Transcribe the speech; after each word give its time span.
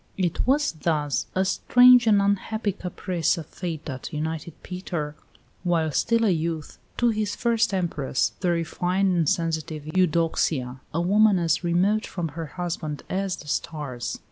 It 0.17 0.47
was 0.47 0.71
thus 0.71 1.27
a 1.35 1.45
strange 1.45 2.07
and 2.07 2.23
unhappy 2.23 2.71
caprice 2.71 3.37
of 3.37 3.45
fate 3.45 3.85
that 3.85 4.11
united 4.11 4.55
Peter, 4.63 5.13
while 5.63 5.91
still 5.91 6.25
a 6.25 6.31
youth, 6.31 6.79
to 6.97 7.09
his 7.09 7.35
first 7.35 7.71
Empress, 7.71 8.31
the 8.39 8.49
refined 8.49 9.15
and 9.15 9.29
sensitive 9.29 9.95
Eudoxia, 9.95 10.79
a 10.91 11.01
woman 11.01 11.37
as 11.37 11.63
remote 11.63 12.07
from 12.07 12.29
her 12.29 12.47
husband 12.47 13.03
as 13.11 13.35
the 13.35 13.47
stars. 13.47 14.19